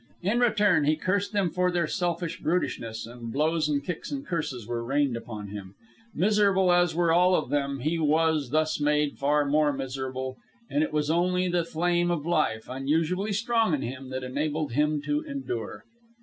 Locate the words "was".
7.99-8.49, 10.91-11.11